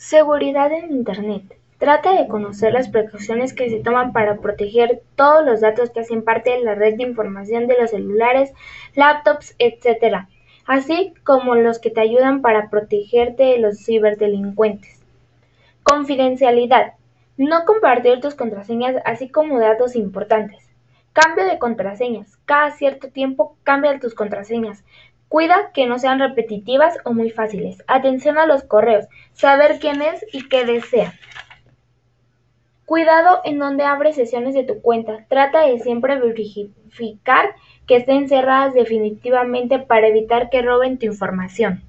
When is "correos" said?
28.64-29.06